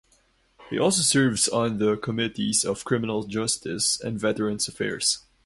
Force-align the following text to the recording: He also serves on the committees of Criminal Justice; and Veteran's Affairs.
He 0.71 0.79
also 0.79 1.03
serves 1.03 1.47
on 1.47 1.77
the 1.77 1.95
committees 1.95 2.65
of 2.65 2.83
Criminal 2.85 3.21
Justice; 3.25 3.99
and 4.01 4.19
Veteran's 4.19 4.67
Affairs. 4.67 5.19